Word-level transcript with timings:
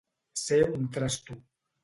Ser 0.43 0.57
un 0.79 0.89
trasto. 0.97 1.39